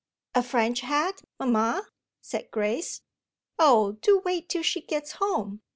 [0.33, 1.85] "A French hat, mamma?"
[2.23, 3.01] said Grace.
[3.59, 5.61] "Oh do wait till she gets home!"